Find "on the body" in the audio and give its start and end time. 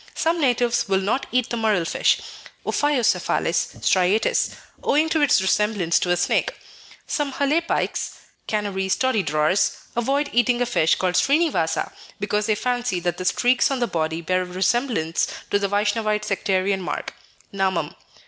13.69-14.21